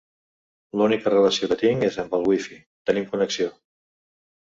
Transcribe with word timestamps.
L'única 0.81 1.13
relació 1.15 1.51
que 1.53 1.59
tinc 1.61 1.87
és 1.91 2.01
amb 2.07 2.19
el 2.21 2.27
Wifi. 2.33 2.61
Tenim 2.91 3.11
connexió. 3.15 3.55